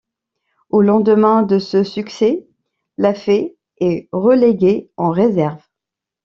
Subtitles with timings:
[0.71, 2.47] Au lendemain de ce succès,
[2.97, 5.61] Laffey est relégué en réserve.